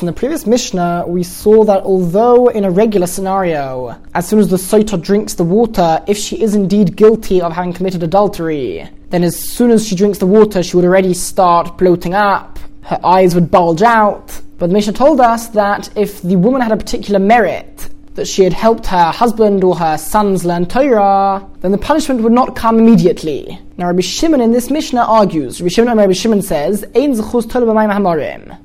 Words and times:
In 0.00 0.06
the 0.06 0.14
previous 0.16 0.46
Mishnah, 0.46 1.04
we 1.06 1.22
saw 1.22 1.62
that 1.64 1.82
although 1.82 2.48
in 2.48 2.64
a 2.64 2.70
regular 2.70 3.06
scenario, 3.06 4.00
as 4.14 4.26
soon 4.26 4.38
as 4.38 4.48
the 4.48 4.56
Soita 4.56 4.98
drinks 5.02 5.34
the 5.34 5.44
water, 5.44 6.02
if 6.06 6.16
she 6.16 6.40
is 6.40 6.54
indeed 6.54 6.96
guilty 6.96 7.42
of 7.42 7.52
having 7.52 7.74
committed 7.74 8.02
adultery, 8.02 8.88
then 9.10 9.22
as 9.22 9.38
soon 9.38 9.70
as 9.70 9.86
she 9.86 9.94
drinks 9.94 10.16
the 10.16 10.26
water, 10.26 10.62
she 10.62 10.74
would 10.74 10.86
already 10.86 11.12
start 11.12 11.76
bloating 11.76 12.14
up, 12.14 12.58
her 12.80 12.98
eyes 13.04 13.34
would 13.34 13.50
bulge 13.50 13.82
out. 13.82 14.40
But 14.56 14.68
the 14.68 14.72
Mishnah 14.72 14.94
told 14.94 15.20
us 15.20 15.48
that 15.48 15.90
if 15.98 16.22
the 16.22 16.36
woman 16.36 16.62
had 16.62 16.72
a 16.72 16.78
particular 16.78 17.18
merit, 17.18 17.90
that 18.14 18.26
she 18.26 18.42
had 18.42 18.54
helped 18.54 18.86
her 18.86 19.10
husband 19.10 19.62
or 19.62 19.76
her 19.76 19.98
sons 19.98 20.46
learn 20.46 20.64
Torah, 20.64 21.46
then 21.60 21.72
the 21.72 21.78
punishment 21.78 22.22
would 22.22 22.32
not 22.32 22.56
come 22.56 22.78
immediately. 22.78 23.60
Now 23.78 23.88
Rabbi 23.88 24.00
Shimon 24.00 24.40
in 24.40 24.52
this 24.52 24.70
Mishnah 24.70 25.02
argues, 25.02 25.60
Rabbi 25.60 25.68
Shimon, 25.68 25.98
Rabbi 25.98 26.14
Shimon 26.14 26.40
says, 26.40 26.82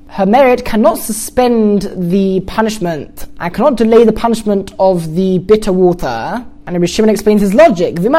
her 0.08 0.26
merit 0.26 0.64
cannot 0.64 0.96
suspend 0.96 1.82
the 1.96 2.40
punishment 2.46 3.26
and 3.38 3.52
cannot 3.52 3.76
delay 3.76 4.04
the 4.04 4.12
punishment 4.14 4.72
of 4.78 5.14
the 5.14 5.40
bitter 5.40 5.70
water. 5.70 6.46
And 6.66 6.74
Rabbi 6.74 6.86
Shimon 6.86 7.10
explains 7.10 7.42
his 7.42 7.52
logic. 7.52 7.98
And 7.98 8.06
if 8.06 8.12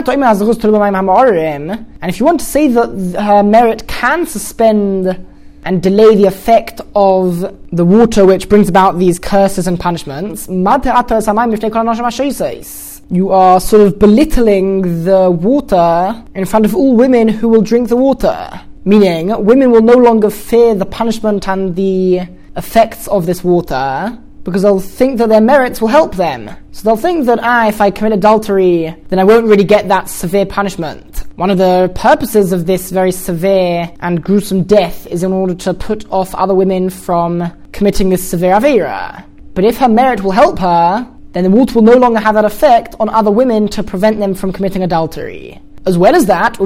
you 2.19 2.25
want 2.25 2.39
to 2.39 2.45
say 2.45 2.67
that 2.67 3.15
her 3.19 3.41
merit 3.41 3.87
can 3.87 4.27
suspend 4.27 5.25
and 5.65 5.81
delay 5.81 6.13
the 6.15 6.25
effect 6.25 6.79
of 6.95 7.39
the 7.71 7.85
water 7.85 8.23
which 8.25 8.49
brings 8.49 8.69
about 8.69 8.99
these 8.99 9.17
curses 9.17 9.65
and 9.65 9.79
punishments, 9.79 10.47
you 13.13 13.31
are 13.31 13.59
sort 13.59 13.85
of 13.85 13.99
belittling 13.99 15.03
the 15.03 15.29
water 15.29 16.23
in 16.33 16.45
front 16.45 16.65
of 16.65 16.75
all 16.75 16.95
women 16.95 17.27
who 17.27 17.47
will 17.47 17.61
drink 17.61 17.89
the 17.89 17.95
water. 17.95 18.49
Meaning, 18.85 19.27
women 19.45 19.71
will 19.71 19.83
no 19.83 19.93
longer 19.93 20.29
fear 20.29 20.73
the 20.75 20.85
punishment 20.85 21.47
and 21.47 21.75
the 21.75 22.21
effects 22.57 23.07
of 23.07 23.25
this 23.25 23.43
water 23.43 24.17
because 24.43 24.63
they'll 24.63 24.79
think 24.79 25.19
that 25.19 25.29
their 25.29 25.41
merits 25.41 25.79
will 25.79 25.87
help 25.87 26.15
them. 26.15 26.49
So 26.71 26.83
they'll 26.83 26.97
think 26.97 27.25
that, 27.27 27.39
ah, 27.41 27.67
if 27.67 27.79
I 27.79 27.91
commit 27.91 28.13
adultery, 28.13 28.93
then 29.07 29.19
I 29.19 29.23
won't 29.23 29.47
really 29.47 29.63
get 29.63 29.87
that 29.87 30.09
severe 30.09 30.45
punishment. 30.45 31.23
One 31.35 31.49
of 31.49 31.57
the 31.57 31.91
purposes 31.95 32.51
of 32.51 32.65
this 32.65 32.91
very 32.91 33.11
severe 33.11 33.91
and 34.01 34.23
gruesome 34.23 34.63
death 34.63 35.07
is 35.07 35.23
in 35.23 35.31
order 35.31 35.55
to 35.55 35.73
put 35.73 36.05
off 36.11 36.35
other 36.35 36.53
women 36.53 36.89
from 36.89 37.53
committing 37.71 38.09
this 38.09 38.27
severe 38.27 38.53
avera. 38.53 39.23
But 39.53 39.63
if 39.65 39.77
her 39.77 39.87
merit 39.87 40.23
will 40.23 40.31
help 40.31 40.59
her, 40.59 41.07
then 41.33 41.43
the 41.43 41.49
water 41.49 41.75
will 41.75 41.83
no 41.83 41.97
longer 41.97 42.19
have 42.19 42.35
that 42.35 42.45
effect 42.45 42.95
on 42.99 43.09
other 43.09 43.31
women 43.31 43.67
to 43.69 43.83
prevent 43.83 44.19
them 44.19 44.33
from 44.33 44.53
committing 44.53 44.83
adultery. 44.83 45.59
As 45.85 45.97
well 45.97 46.15
as 46.15 46.27
that, 46.27 46.59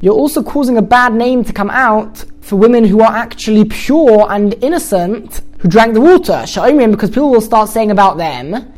you're 0.00 0.14
also 0.14 0.42
causing 0.42 0.78
a 0.78 0.82
bad 0.82 1.12
name 1.12 1.44
to 1.44 1.52
come 1.52 1.68
out 1.68 2.24
for 2.40 2.56
women 2.56 2.84
who 2.84 3.00
are 3.00 3.12
actually 3.14 3.66
pure 3.66 4.26
and 4.30 4.54
innocent 4.62 5.42
who 5.58 5.68
drank 5.68 5.92
the 5.92 6.00
water. 6.00 6.44
Because 6.90 7.10
people 7.10 7.30
will 7.30 7.42
start 7.42 7.68
saying 7.68 7.90
about 7.90 8.16
them, 8.16 8.72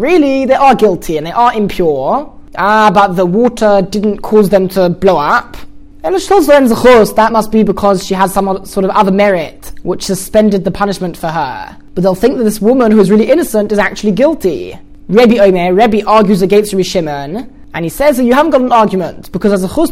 really, 0.00 0.44
they 0.46 0.54
are 0.54 0.74
guilty 0.74 1.18
and 1.18 1.26
they 1.26 1.32
are 1.32 1.54
impure. 1.54 2.32
Ah, 2.58 2.90
but 2.92 3.08
the 3.14 3.26
water 3.26 3.80
didn't 3.82 4.18
cause 4.22 4.48
them 4.48 4.66
to 4.70 4.88
blow 4.88 5.16
up. 5.18 5.56
And 6.02 6.14
that 6.14 7.28
must 7.32 7.52
be 7.52 7.62
because 7.62 8.06
she 8.06 8.14
has 8.14 8.32
some 8.32 8.64
sort 8.64 8.84
of 8.84 8.90
other 8.90 9.12
merit 9.12 9.72
which 9.82 10.04
suspended 10.04 10.64
the 10.64 10.70
punishment 10.70 11.16
for 11.16 11.28
her. 11.28 11.76
But 11.96 12.02
they'll 12.02 12.14
think 12.14 12.36
that 12.36 12.44
this 12.44 12.60
woman 12.60 12.92
who 12.92 13.00
is 13.00 13.10
really 13.10 13.30
innocent 13.30 13.72
is 13.72 13.78
actually 13.78 14.12
guilty. 14.12 14.78
Rebbe 15.08 15.38
Omer, 15.42 15.72
Rebbe 15.72 16.06
argues 16.06 16.42
against 16.42 16.74
Rabbi 16.74 16.82
Shimon, 16.82 17.50
and 17.72 17.84
he 17.86 17.88
says 17.88 18.18
that 18.18 18.24
you 18.24 18.34
haven't 18.34 18.52
got 18.52 18.60
an 18.60 18.70
argument 18.70 19.32
because 19.32 19.50
as 19.50 19.64
a 19.64 19.68
chus 19.68 19.90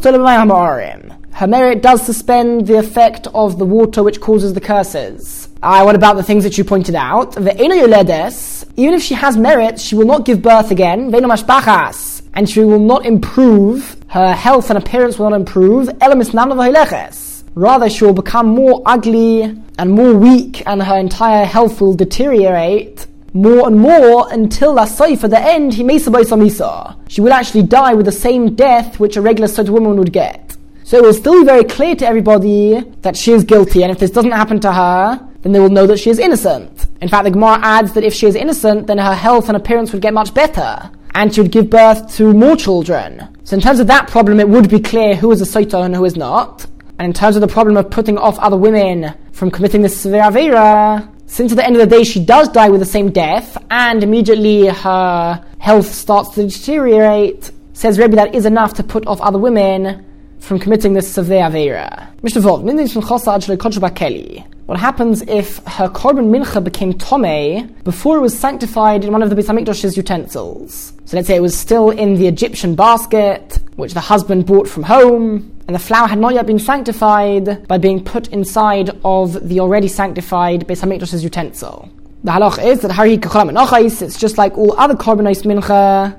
her 1.33 1.47
merit 1.47 1.83
does 1.83 2.05
suspend 2.05 2.67
the 2.67 2.79
effect 2.79 3.27
of 3.29 3.59
the 3.59 3.65
water 3.65 4.03
which 4.03 4.21
causes 4.21 4.53
the 4.53 4.61
curses. 4.61 5.49
Ah, 5.63 5.83
what 5.83 5.95
about 5.95 6.17
the 6.17 6.23
things 6.23 6.45
that 6.45 6.59
you 6.59 6.65
pointed 6.65 6.95
out? 6.95 7.33
The 7.33 7.55
even 8.77 8.95
if 8.95 9.03
she 9.03 9.15
has 9.15 9.39
merit, 9.39 9.81
she 9.81 9.95
will 9.95 10.05
not 10.05 10.27
give 10.27 10.43
birth 10.43 10.71
again. 10.71 11.13
And 12.35 12.51
she 12.51 12.61
will 12.61 12.79
not 12.79 13.07
improve. 13.07 13.97
Her 14.09 14.35
health 14.35 14.69
and 14.69 14.79
appearance 14.79 15.19
will 15.19 15.31
not 15.31 15.41
improve. 15.41 15.89
Rather, 17.55 17.89
she 17.89 18.05
will 18.05 18.15
become 18.15 18.49
more 18.49 18.83
ugly 18.85 19.43
and 19.79 19.91
more 19.91 20.15
weak, 20.15 20.63
and 20.67 20.83
her 20.83 20.99
entire 20.99 21.45
health 21.45 21.81
will 21.81 21.95
deteriorate 21.95 23.07
more 23.35 23.67
and 23.67 23.79
more 23.81 24.33
until 24.33 24.75
la 24.75 24.87
for 24.87 25.29
the 25.29 25.39
end, 25.39 25.75
he 25.75 25.83
may 25.83 25.99
samisa. 25.99 26.97
She 27.09 27.21
will 27.21 27.33
actually 27.33 27.65
die 27.65 27.95
with 27.95 28.07
the 28.07 28.13
same 28.13 28.55
death 28.55 29.01
which 29.01 29.17
a 29.17 29.21
regular 29.21 29.49
sort 29.49 29.69
woman 29.69 29.97
would 29.97 30.13
get. 30.13 30.57
So 30.85 30.99
it 30.99 31.03
will 31.03 31.15
still 31.15 31.41
be 31.41 31.47
very 31.47 31.65
clear 31.65 31.97
to 31.97 32.07
everybody 32.07 32.81
that 33.03 33.17
she 33.17 33.33
is 33.33 33.43
guilty, 33.43 33.83
and 33.83 33.91
if 33.91 33.99
this 33.99 34.11
doesn't 34.11 34.31
happen 34.31 34.61
to 34.61 34.73
her, 34.73 35.29
then 35.43 35.53
they 35.53 35.59
will 35.59 35.69
know 35.69 35.87
that 35.87 35.99
she 35.99 36.11
is 36.11 36.19
innocent. 36.19 36.87
In 37.01 37.09
fact, 37.09 37.25
the 37.25 37.31
Gemara 37.31 37.59
adds 37.61 37.93
that 37.95 38.05
if 38.05 38.15
she 38.15 38.27
is 38.27 38.37
innocent, 38.37 38.87
then 38.87 38.99
her 38.99 39.15
health 39.15 39.49
and 39.49 39.57
appearance 39.57 39.93
would 39.93 40.03
get 40.03 40.15
much 40.15 40.33
better, 40.33 40.91
and 41.15 41.35
she 41.35 41.41
would 41.41 41.51
give 41.51 41.71
birth 41.71 42.15
to 42.17 42.33
more 42.33 42.55
children. 42.57 43.29
So 43.45 43.57
in 43.57 43.63
terms 43.63 43.81
of 43.81 43.89
that 43.89 44.09
problem, 44.09 44.39
it 44.39 44.49
would 44.49 44.71
be 44.71 44.79
clear 44.79 45.17
who 45.17 45.33
is 45.33 45.41
a 45.41 45.45
soita 45.45 45.85
and 45.85 45.97
who 45.97 46.05
is 46.05 46.17
not. 46.17 46.67
And 46.99 47.07
in 47.07 47.13
terms 47.13 47.37
of 47.37 47.41
the 47.41 47.49
problem 47.49 47.77
of 47.77 47.91
putting 47.91 48.19
off 48.19 48.39
other 48.39 48.57
women 48.57 49.15
from 49.33 49.51
committing 49.51 49.83
this 49.83 50.01
severe 50.01 50.23
avera, 50.23 51.09
since 51.27 51.51
at 51.53 51.57
the 51.57 51.65
end 51.65 51.77
of 51.77 51.81
the 51.81 51.97
day 51.97 52.05
she 52.05 52.25
does 52.25 52.49
die 52.49 52.69
with 52.69 52.81
the 52.81 52.87
same 52.87 53.11
death, 53.11 53.57
and 53.71 54.03
immediately 54.03 54.69
her 54.69 55.45
health 55.59 55.93
starts 55.93 56.31
to 56.37 56.47
deteriorate, 56.47 57.51
says 57.73 57.99
Rebbe 57.99 58.15
that 58.17 58.35
is 58.35 58.47
enough 58.47 58.75
to 58.75 58.85
put 58.85 59.07
off 59.07 59.21
other 59.21 59.39
women 59.39 60.05
from 60.39 60.59
committing 60.61 60.93
this 60.93 61.13
severe 61.13 61.43
avera. 61.43 62.09
What 64.67 64.81
happens 64.81 65.23
if 65.23 65.57
her 65.67 65.89
korban 65.89 66.31
mincha 66.31 66.63
became 66.63 66.93
tome 66.95 67.75
before 67.85 68.17
it 68.17 68.21
was 68.21 68.39
sanctified 68.39 69.05
in 69.05 69.13
one 69.13 69.23
of 69.23 69.31
the 69.31 69.37
Hamikdash's 69.37 69.97
utensils? 69.97 70.93
So 71.07 71.17
let's 71.17 71.29
say 71.29 71.37
it 71.37 71.43
was 71.43 71.57
still 71.57 71.91
in 71.91 72.15
the 72.15 72.27
Egyptian 72.29 72.75
basket, 72.75 73.59
which 73.77 73.95
the 73.95 74.01
husband 74.01 74.47
brought 74.47 74.69
from 74.69 74.85
home, 74.85 75.54
and 75.67 75.75
the 75.75 75.79
flour 75.79 76.07
had 76.07 76.19
not 76.19 76.35
yet 76.35 76.47
been 76.47 76.59
sanctified 76.59 77.67
by 77.67 77.79
being 77.79 78.05
put 78.05 78.29
inside 78.29 78.91
of 79.05 79.49
the 79.49 79.61
already 79.61 79.89
sanctified 79.89 80.67
Beis 80.67 80.83
Hamikdash's 80.83 81.23
utensil. 81.23 81.89
The 82.23 82.33
halach 82.33 82.65
is 82.65 82.81
that 82.81 82.91
hari 82.91 83.15
it's 83.17 84.19
just 84.19 84.39
like 84.39 84.57
all 84.57 84.75
other 84.79 84.95
korbanos 84.95 85.45
mincha, 85.45 86.17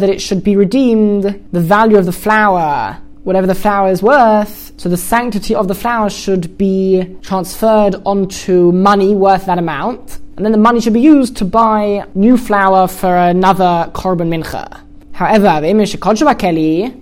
that 0.00 0.10
it 0.10 0.20
should 0.20 0.44
be 0.44 0.56
redeemed, 0.56 1.48
the 1.52 1.60
value 1.60 1.96
of 1.96 2.06
the 2.06 2.12
flour 2.12 3.00
whatever 3.24 3.46
the 3.46 3.54
flour 3.54 3.90
is 3.90 4.02
worth, 4.02 4.72
so 4.76 4.88
the 4.88 4.96
sanctity 4.96 5.54
of 5.54 5.66
the 5.66 5.74
flour 5.74 6.08
should 6.10 6.56
be 6.56 7.16
transferred 7.22 7.96
onto 8.04 8.70
money 8.72 9.14
worth 9.14 9.46
that 9.46 9.58
amount, 9.58 10.20
and 10.36 10.44
then 10.44 10.52
the 10.52 10.58
money 10.58 10.80
should 10.80 10.92
be 10.92 11.00
used 11.00 11.36
to 11.38 11.44
buy 11.44 12.04
new 12.14 12.36
flour 12.36 12.86
for 12.86 13.16
another 13.16 13.90
korban 13.94 14.28
mincha. 14.28 14.83
However, 15.14 15.60
if 15.62 15.92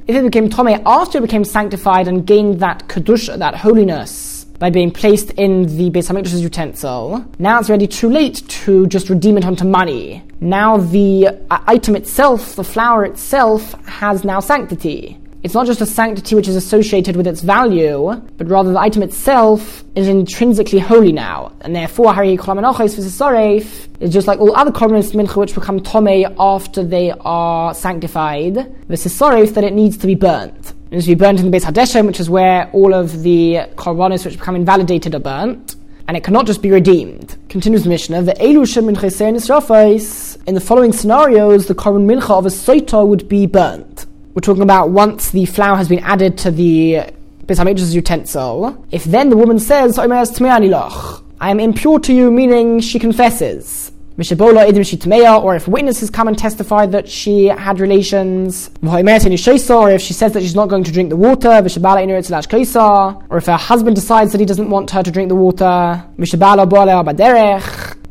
it 0.07 0.23
became 0.23 0.51
tome 0.51 0.69
after 0.85 1.17
it 1.17 1.23
became 1.23 1.45
sanctified 1.45 2.09
and 2.09 2.27
gained 2.27 2.61
that 2.61 2.87
kedusha, 2.87 3.39
that 3.39 3.55
holiness, 3.55 4.45
by 4.59 4.69
being 4.69 4.91
placed 4.91 5.31
in 5.31 5.63
the 5.79 5.91
Beis 5.91 6.11
Hamikdash's 6.11 6.43
utensil, 6.43 7.25
now 7.39 7.59
it's 7.59 7.71
already 7.71 7.87
too 7.87 8.11
late 8.11 8.47
to 8.49 8.87
just 8.89 9.09
redeem 9.09 9.39
it 9.39 9.47
onto 9.47 9.65
money. 9.65 10.23
Now 10.43 10.77
the 10.77 11.29
uh, 11.51 11.61
item 11.67 11.97
itself, 11.97 12.55
the 12.55 12.65
flour 12.65 13.07
itself, 13.07 13.73
has 13.87 14.25
now 14.25 14.41
sanctity. 14.41 15.19
It's 15.43 15.55
not 15.55 15.67
just 15.67 15.81
a 15.81 15.87
sanctity 15.87 16.37
which 16.37 16.47
is 16.47 16.55
associated 16.55 17.17
with 17.17 17.27
its 17.27 17.41
value, 17.41 18.15
but 18.37 18.47
rather 18.49 18.71
the 18.73 18.79
item 18.79 19.03
itself 19.03 19.83
is 19.97 20.07
intrinsically 20.07 20.79
holy 20.79 21.11
now, 21.11 21.53
and 21.63 21.75
therefore 21.75 22.15
Hari 22.15 22.37
Kolamanochos 22.37 22.95
V'Sisaref 22.97 23.89
is 24.01 24.13
just 24.13 24.29
like 24.29 24.39
all 24.39 24.55
other 24.55 24.71
korbanos 24.71 25.13
mincha 25.15 25.35
which 25.37 25.53
become 25.53 25.81
tome 25.81 26.33
after 26.39 26.85
they 26.85 27.11
are 27.11 27.75
sanctified. 27.75 28.55
V'Sisaref 28.89 29.53
that 29.55 29.65
it 29.65 29.73
needs 29.73 29.97
to 29.97 30.07
be 30.07 30.15
burnt. 30.15 30.75
It 30.93 30.93
needs 30.93 31.07
to 31.07 31.11
be 31.11 31.19
burnt 31.19 31.41
in 31.41 31.51
the 31.51 31.57
Beis 31.57 31.65
Hadeshen, 31.65 32.07
which 32.07 32.21
is 32.21 32.31
where 32.31 32.71
all 32.71 32.95
of 32.95 33.25
the 33.25 33.63
korbanos 33.75 34.25
which 34.25 34.39
become 34.39 34.55
invalidated 34.55 35.17
are 35.17 35.21
burnt 35.21 35.75
and 36.07 36.17
it 36.17 36.23
cannot 36.23 36.47
just 36.47 36.63
be 36.63 36.71
redeemed. 36.71 37.37
Continues 37.49 37.83
the 37.83 37.89
Mishnah, 37.89 38.23
the 38.23 38.35
Elusha 38.35 38.83
Mincha 38.83 40.39
In 40.47 40.55
the 40.55 40.61
following 40.61 40.93
scenarios, 40.93 41.67
the 41.67 41.75
korban 41.75 42.07
mincha 42.07 42.31
of 42.31 42.47
a 42.47 42.49
soita 42.49 43.07
would 43.07 43.29
be 43.29 43.47
burnt. 43.47 44.07
We're 44.35 44.41
talking 44.41 44.63
about 44.63 44.91
once 44.91 45.31
the 45.31 45.45
flour 45.45 45.77
has 45.77 45.89
been 45.89 45.99
added 45.99 46.39
to 46.39 46.51
the 46.51 47.03
Beis 47.45 47.95
utensil. 47.95 48.87
If 48.91 49.05
then 49.05 49.29
the 49.29 49.37
woman 49.37 49.59
says, 49.59 49.99
I 49.99 50.05
am 51.51 51.61
impure 51.61 51.99
to 51.99 52.15
you, 52.15 52.31
meaning 52.31 52.81
she 52.81 52.99
confesses. 52.99 53.93
Or 54.17 55.55
if 55.57 55.69
witnesses 55.69 56.09
come 56.09 56.29
and 56.29 56.39
testify 56.39 56.87
that 56.87 57.09
she 57.09 57.47
had 57.47 57.79
relations, 57.79 58.71
or 58.83 59.91
if 59.91 60.01
she 60.01 60.15
says 60.15 60.33
that 60.33 60.41
she's 60.41 60.55
not 60.55 60.69
going 60.69 60.85
to 60.85 60.93
drink 60.93 61.11
the 61.11 61.17
water, 61.17 61.51
or 61.51 63.39
if 63.39 63.47
her 63.47 63.57
husband 63.57 63.97
decides 63.97 64.33
that 64.33 64.39
he 64.41 64.47
doesn't 64.47 64.71
want 64.71 64.91
her 64.93 65.03
to 65.03 65.11
drink 65.11 65.29
the 65.29 65.35
water, 65.35 66.03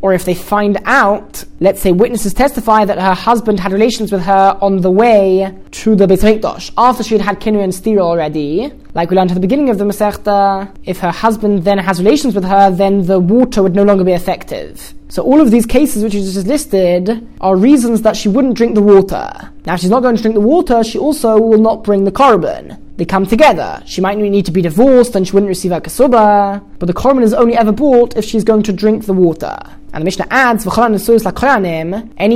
or 0.02 0.14
if 0.14 0.26
they 0.26 0.34
find 0.34 0.80
out, 0.86 1.44
let's 1.60 1.82
say 1.82 1.92
witnesses 1.92 2.34
testify 2.34 2.86
that 2.86 3.00
her 3.00 3.14
husband 3.14 3.60
had 3.60 3.72
relations 3.72 4.12
with 4.12 4.24
her 4.24 4.58
on 4.62 4.82
the 4.82 4.92
way 4.92 5.56
to 5.72 5.96
the 5.96 6.08
Beit 6.08 6.20
Hamikdash, 6.20 6.72
after 6.78 7.04
she 7.04 7.16
had 7.16 7.22
had 7.22 7.40
kinu 7.40 7.64
and 7.64 7.72
stira 7.72 8.00
already, 8.02 8.72
Like 8.94 9.10
we 9.10 9.16
learned 9.16 9.32
at 9.32 9.36
the 9.36 9.40
beginning 9.40 9.70
of 9.70 9.78
the 9.78 9.86
Masechta, 9.86 10.70
if 10.84 11.00
her 11.00 11.12
husband 11.12 11.64
then 11.64 11.78
has 11.78 12.00
relations 12.00 12.36
with 12.36 12.44
her, 12.44 12.70
then 12.70 13.06
the 13.06 13.20
water 13.20 13.64
would 13.64 13.74
no 13.74 13.84
longer 13.84 14.04
be 14.04 14.12
effective. 14.12 14.94
So 15.08 15.24
all 15.24 15.40
of 15.40 15.50
these 15.50 15.66
cases 15.66 16.04
which 16.04 16.14
you 16.14 16.22
just 16.22 16.46
listed 16.46 17.28
are 17.40 17.56
reasons 17.56 18.02
that 18.02 18.18
she 18.18 18.28
wouldn't 18.28 18.56
drink 18.56 18.76
the 18.76 18.82
water. 18.82 19.50
Now, 19.66 19.78
she's 19.78 19.90
not 19.90 20.02
going 20.02 20.18
to 20.18 20.22
drink 20.22 20.36
the 20.36 20.42
water, 20.42 20.84
she 20.84 20.98
also 20.98 21.40
will 21.40 21.58
not 21.58 21.86
bring 21.86 22.04
the 22.04 22.12
korban. 22.12 22.82
They 22.98 23.06
come 23.06 23.26
together. 23.26 23.82
She 23.86 24.02
might 24.02 24.18
need 24.18 24.46
to 24.46 24.52
be 24.52 24.62
divorced 24.62 25.16
and 25.16 25.26
she 25.26 25.34
wouldn't 25.34 25.50
receive 25.50 25.72
her 25.72 25.80
kasuba, 25.80 26.62
but 26.78 26.86
the 26.86 26.94
korban 26.94 27.24
is 27.24 27.34
only 27.34 27.56
ever 27.56 27.72
bought 27.72 28.18
if 28.18 28.26
she's 28.26 28.44
going 28.44 28.64
to 28.64 28.74
drink 28.74 29.06
the 29.06 29.14
water. 29.14 29.58
And 29.94 30.02
the 30.02 30.06
Mishnah 30.06 30.28
adds, 30.30 30.66
any 30.66 30.72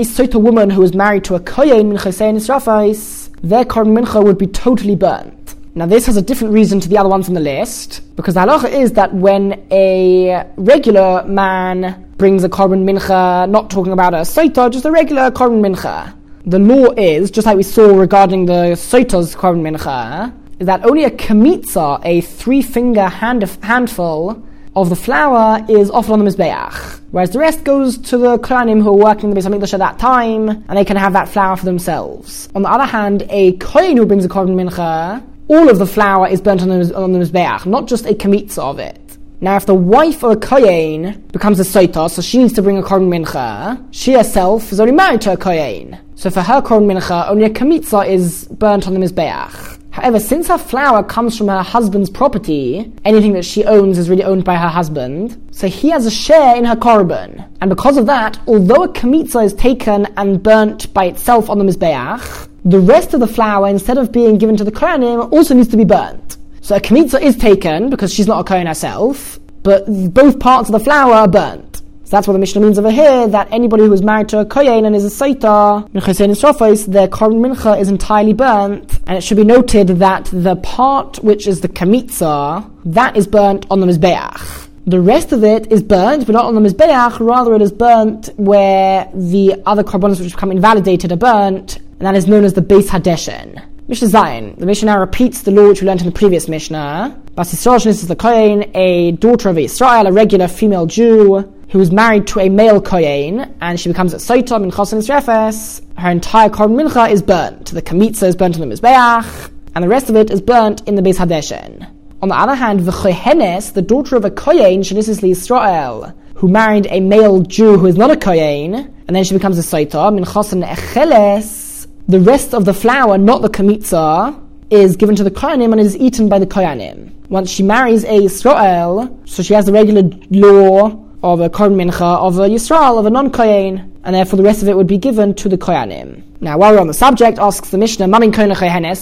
Sota 0.03 0.41
woman 0.41 0.69
who 0.69 0.83
is 0.83 0.93
married 0.93 1.25
to 1.25 1.35
a 1.35 1.39
Kohen 1.41 1.89
min 1.89 1.97
Israfais, 1.97 3.29
their 3.41 3.65
korban 3.65 3.97
mincha 3.97 4.23
would 4.23 4.37
be 4.37 4.47
totally 4.47 4.95
burnt. 4.95 5.34
Now 5.77 5.85
this 5.85 6.05
has 6.05 6.15
a 6.15 6.21
different 6.21 6.53
reason 6.53 6.79
to 6.79 6.87
the 6.87 6.97
other 6.97 7.09
ones 7.09 7.27
on 7.27 7.33
the 7.33 7.41
list, 7.41 7.99
because 8.15 8.35
the 8.35 8.39
halacha 8.39 8.71
is 8.71 8.93
that 8.93 9.13
when 9.13 9.61
a 9.71 10.49
regular 10.55 11.25
man 11.27 12.13
brings 12.17 12.45
a 12.45 12.49
korban 12.49 12.89
mincha, 12.89 13.49
not 13.49 13.69
talking 13.69 13.91
about 13.91 14.13
a 14.13 14.19
soita, 14.19 14.71
just 14.71 14.85
a 14.85 14.91
regular 14.91 15.29
korban 15.31 15.59
mincha. 15.59 16.15
The 16.45 16.59
law 16.59 16.91
is, 16.91 17.29
just 17.29 17.45
like 17.45 17.57
we 17.57 17.63
saw 17.63 17.93
regarding 17.93 18.45
the 18.45 18.77
soita's 18.77 19.35
korban 19.35 19.69
mincha, 19.69 20.33
is 20.59 20.65
that 20.67 20.85
only 20.85 21.03
a 21.03 21.11
kamitza, 21.11 21.99
a 22.05 22.21
three 22.21 22.61
finger 22.61 23.09
hand, 23.09 23.43
handful 23.61 24.41
of 24.77 24.87
the 24.87 24.95
flour, 24.95 25.65
is 25.67 25.91
offered 25.91 26.13
on 26.13 26.23
the 26.23 26.31
Mizbeach. 26.31 27.01
Whereas 27.11 27.31
the 27.31 27.39
rest 27.39 27.65
goes 27.65 27.97
to 27.97 28.17
the 28.17 28.37
Kohanim 28.39 28.81
who 28.81 28.91
are 28.91 29.13
working 29.13 29.29
in 29.29 29.35
the 29.35 29.41
HaMikdash 29.41 29.73
at 29.73 29.79
that 29.79 29.99
time, 29.99 30.47
and 30.47 30.77
they 30.77 30.85
can 30.85 30.95
have 30.95 31.11
that 31.11 31.27
flour 31.27 31.57
for 31.57 31.65
themselves. 31.65 32.47
On 32.55 32.61
the 32.61 32.69
other 32.69 32.85
hand, 32.85 33.25
a 33.29 33.51
Kohen 33.57 33.97
who 33.97 34.05
brings 34.05 34.23
a 34.23 34.29
korban 34.29 34.55
mincha, 34.55 35.21
all 35.47 35.69
of 35.69 35.77
the 35.77 35.85
flour 35.85 36.27
is 36.27 36.41
burnt 36.41 36.61
on 36.61 36.69
the, 36.69 36.95
on 36.95 37.11
the 37.11 37.19
Mizbeach, 37.19 37.65
not 37.65 37.87
just 37.87 38.05
a 38.05 38.13
kamitza 38.13 38.59
of 38.59 38.79
it. 38.79 38.99
Now, 39.41 39.57
if 39.57 39.65
the 39.65 39.75
wife 39.75 40.23
of 40.23 40.31
a 40.31 40.37
Kohen 40.37 41.21
becomes 41.31 41.59
a 41.59 41.63
Soita, 41.63 42.09
so 42.09 42.21
she 42.21 42.37
needs 42.37 42.53
to 42.53 42.61
bring 42.61 42.77
a 42.77 42.81
Korban 42.81 43.09
Mincha, 43.09 43.85
she 43.91 44.13
herself 44.13 44.71
is 44.71 44.79
only 44.79 44.93
married 44.93 45.21
to 45.21 45.33
a 45.33 45.37
Kohen. 45.37 45.99
So 46.15 46.29
for 46.29 46.41
her 46.41 46.61
Korban 46.61 46.91
Mincha, 46.91 47.29
only 47.29 47.43
a 47.43 47.49
Kamitza 47.49 48.07
is 48.07 48.47
burnt 48.47 48.87
on 48.87 48.93
the 48.93 48.99
Mizbeach. 48.99 49.81
However, 49.91 50.19
since 50.19 50.47
her 50.47 50.57
flour 50.57 51.03
comes 51.03 51.37
from 51.37 51.47
her 51.47 51.61
husband's 51.61 52.09
property, 52.09 52.91
anything 53.05 53.33
that 53.33 53.45
she 53.45 53.63
owns 53.63 53.97
is 53.97 54.09
really 54.09 54.23
owned 54.23 54.43
by 54.43 54.55
her 54.55 54.67
husband, 54.67 55.41
so 55.51 55.67
he 55.67 55.89
has 55.89 56.05
a 56.05 56.11
share 56.11 56.57
in 56.57 56.65
her 56.65 56.75
korban. 56.75 57.47
And 57.61 57.69
because 57.69 57.95
of 57.95 58.05
that, 58.07 58.37
although 58.45 58.83
a 58.83 58.89
kamitza 58.89 59.45
is 59.45 59.53
taken 59.53 60.05
and 60.17 60.43
burnt 60.43 60.93
by 60.93 61.05
itself 61.05 61.49
on 61.49 61.59
the 61.59 61.63
mizbeach, 61.63 62.49
the 62.65 62.79
rest 62.79 63.13
of 63.13 63.19
the 63.19 63.27
flour, 63.27 63.67
instead 63.67 63.97
of 63.97 64.11
being 64.11 64.37
given 64.39 64.57
to 64.57 64.63
the 64.63 64.71
kohanim, 64.71 65.31
also 65.31 65.53
needs 65.53 65.69
to 65.69 65.77
be 65.77 65.85
burnt. 65.85 66.37
So 66.61 66.75
a 66.75 66.79
kamitza 66.79 67.21
is 67.21 67.37
taken 67.37 67.91
because 67.91 68.11
she's 68.11 68.27
not 68.27 68.39
a 68.39 68.43
kohen 68.43 68.65
herself, 68.65 69.39
but 69.61 69.85
both 70.13 70.39
parts 70.39 70.67
of 70.67 70.73
the 70.73 70.79
flour 70.79 71.13
are 71.13 71.27
burnt. 71.27 71.77
So 72.05 72.11
that's 72.17 72.27
what 72.27 72.33
the 72.33 72.39
Mishnah 72.39 72.61
means 72.61 72.77
over 72.77 72.91
here, 72.91 73.27
that 73.27 73.51
anybody 73.51 73.83
who 73.83 73.93
is 73.93 74.01
married 74.01 74.29
to 74.29 74.39
a 74.39 74.45
kohen 74.45 74.85
and 74.85 74.95
is 74.95 75.05
a 75.05 75.09
saita, 75.09 75.91
their 75.91 77.07
korban 77.07 77.39
mincha 77.45 77.79
is 77.79 77.89
entirely 77.89 78.33
burnt, 78.33 78.99
and 79.07 79.17
it 79.17 79.21
should 79.21 79.37
be 79.37 79.43
noted 79.43 79.87
that 79.87 80.25
the 80.31 80.55
part 80.57 81.17
which 81.23 81.47
is 81.47 81.61
the 81.61 81.67
kamitza, 81.67 82.69
that 82.85 83.15
is 83.15 83.27
burnt 83.27 83.65
on 83.69 83.79
the 83.79 83.87
mizbeach. 83.87 84.69
The 84.87 85.01
rest 85.01 85.31
of 85.31 85.43
it 85.43 85.71
is 85.71 85.81
burnt, 85.81 86.27
but 86.27 86.33
not 86.33 86.45
on 86.45 86.53
the 86.53 86.61
mizbeach. 86.61 87.19
Rather, 87.19 87.55
it 87.55 87.61
is 87.63 87.71
burnt 87.71 88.29
where 88.37 89.09
the 89.15 89.59
other 89.65 89.83
korbanos 89.83 90.19
which 90.19 90.31
become 90.31 90.51
invalidated 90.51 91.11
are 91.11 91.17
burnt, 91.17 91.79
and 92.05 92.13
that 92.13 92.19
is 92.19 92.27
known 92.27 92.43
as 92.43 92.53
the 92.53 92.61
Beis 92.61 92.89
Hadeshen. 92.89 93.65
Mishnah 93.87 94.09
Zion. 94.09 94.55
The 94.59 94.67
Mishnah 94.67 94.99
repeats 94.99 95.41
the 95.41 95.49
law 95.49 95.69
which 95.69 95.81
we 95.81 95.87
learned 95.87 96.01
in 96.01 96.05
the 96.05 96.11
previous 96.11 96.47
Mishnah. 96.47 97.19
Bas 97.33 97.51
Yisrael 97.51 97.83
is 97.83 98.07
the 98.07 98.15
Kohen, 98.15 98.69
a 98.75 99.13
daughter 99.13 99.49
of 99.49 99.57
Israel, 99.57 100.05
a 100.05 100.11
regular 100.11 100.47
female 100.47 100.85
Jew, 100.85 101.51
who 101.71 101.79
is 101.79 101.91
married 101.91 102.27
to 102.27 102.41
a 102.41 102.49
male 102.49 102.79
Kohen, 102.79 103.55
and 103.59 103.79
she 103.79 103.89
becomes 103.89 104.13
a 104.13 104.17
Soitom 104.17 104.65
in 104.65 104.69
Chosin 104.69 105.01
Refes. 105.09 105.81
Her 105.97 106.11
entire 106.11 106.49
Korban 106.49 106.79
Mincha 106.79 107.09
is 107.09 107.23
burnt. 107.23 107.71
The 107.71 107.81
Kamitza 107.81 108.27
is 108.27 108.35
burnt 108.35 108.55
in 108.55 108.69
the 108.69 108.75
Mizbeach, 108.75 109.51
and 109.73 109.83
the 109.83 109.89
rest 109.89 110.07
of 110.07 110.15
it 110.15 110.29
is 110.29 110.41
burnt 110.41 110.87
in 110.87 110.93
the 110.93 111.01
Beis 111.01 111.17
Hadeshen. 111.17 111.91
On 112.21 112.29
the 112.29 112.35
other 112.35 112.53
hand, 112.53 112.81
the 112.81 112.91
Chohenes, 112.91 113.73
the 113.73 113.81
daughter 113.81 114.15
of 114.15 114.25
a 114.25 114.29
Kohen, 114.29 114.81
Shanisis 114.81 115.27
Israel, 115.27 116.13
who 116.35 116.49
married 116.49 116.85
a 116.91 116.99
male 116.99 117.41
Jew 117.41 117.79
who 117.79 117.87
is 117.87 117.97
not 117.97 118.11
a 118.11 118.15
Kohen, 118.15 118.75
and 118.75 119.15
then 119.15 119.23
she 119.23 119.33
becomes 119.33 119.57
a 119.57 119.63
Soitom 119.63 120.19
in 120.19 120.23
Chosin 120.23 120.63
Echeles, 120.63 121.64
the 122.07 122.19
rest 122.19 122.53
of 122.53 122.65
the 122.65 122.73
flour, 122.73 123.17
not 123.17 123.41
the 123.41 123.49
kamitza, 123.49 124.41
is 124.69 124.95
given 124.95 125.15
to 125.15 125.23
the 125.23 125.31
kohanim 125.31 125.71
and 125.71 125.81
is 125.81 125.95
eaten 125.97 126.29
by 126.29 126.39
the 126.39 126.45
kohanim. 126.45 127.11
Once 127.29 127.49
she 127.49 127.63
marries 127.63 128.03
a 128.03 128.19
Yisrael, 128.19 129.27
so 129.27 129.41
she 129.41 129.53
has 129.53 129.65
the 129.65 129.71
regular 129.71 130.03
law 130.29 131.03
of 131.23 131.39
a 131.41 131.49
korban 131.49 131.75
mincha 131.75 132.19
of 132.19 132.37
a 132.37 132.47
Yisrael, 132.47 132.99
of 132.99 133.05
a 133.05 133.09
non-kohen, 133.09 133.99
and 134.03 134.15
therefore 134.15 134.37
the 134.37 134.43
rest 134.43 134.61
of 134.61 134.67
it 134.67 134.77
would 134.77 134.85
be 134.87 134.97
given 134.97 135.33
to 135.33 135.49
the 135.49 135.57
kohanim. 135.57 136.21
Now, 136.41 136.59
while 136.59 136.73
we're 136.73 136.79
on 136.79 136.87
the 136.87 136.93
subject, 136.93 137.39
asks 137.39 137.71
the 137.71 137.77
Mishnah, 137.79 138.07
Mamin 138.07 138.31
kohen 138.31 138.51